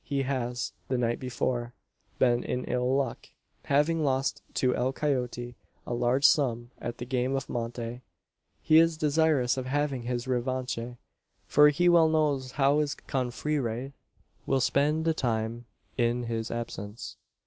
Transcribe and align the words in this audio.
He 0.03 0.23
has, 0.23 0.71
the 0.87 0.97
night 0.97 1.19
before, 1.19 1.75
been 2.17 2.43
in 2.43 2.65
ill 2.65 2.95
luck, 2.95 3.27
having 3.65 4.03
lost 4.03 4.41
to 4.55 4.75
El 4.75 4.91
Coyote 4.93 5.55
a 5.85 5.93
large 5.93 6.25
sum 6.25 6.71
at 6.79 6.97
the 6.97 7.05
game 7.05 7.35
of 7.35 7.47
monte. 7.47 8.01
He 8.63 8.79
is 8.79 8.97
desirous 8.97 9.57
of 9.57 9.67
having 9.67 10.01
his 10.01 10.27
revanche: 10.27 10.79
for 11.45 11.69
he 11.69 11.87
well 11.87 12.09
knows 12.09 12.53
how 12.53 12.79
his 12.79 12.95
confreres 12.95 13.91
will 14.47 14.59
spend 14.59 15.05
the 15.05 15.13
time 15.13 15.65
in 15.99 16.23
his 16.23 16.49
absence. 16.49 17.17